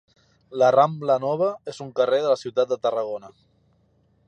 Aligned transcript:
La 0.61 0.69
Rambla 0.75 1.17
Nova 1.25 1.51
és 1.73 1.83
un 1.85 1.93
carrer 2.01 2.23
de 2.25 2.33
la 2.33 2.39
ciutat 2.47 2.73
de 2.75 2.79
Tarragona. 2.87 3.33